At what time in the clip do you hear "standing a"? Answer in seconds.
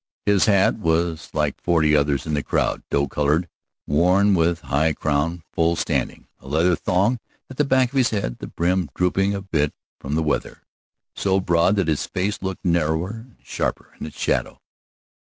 5.75-6.47